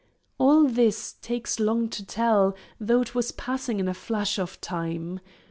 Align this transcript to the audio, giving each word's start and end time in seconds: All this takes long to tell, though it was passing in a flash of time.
All 0.39 0.63
this 0.67 1.13
takes 1.21 1.59
long 1.59 1.87
to 1.89 2.03
tell, 2.03 2.55
though 2.79 3.01
it 3.03 3.13
was 3.13 3.31
passing 3.31 3.79
in 3.79 3.87
a 3.87 3.93
flash 3.93 4.39
of 4.39 4.59
time. 4.59 5.19